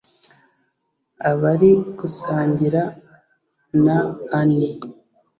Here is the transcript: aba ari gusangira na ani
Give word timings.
aba 1.29 1.45
ari 1.53 1.71
gusangira 1.99 2.81
na 3.85 3.97
ani 4.39 4.63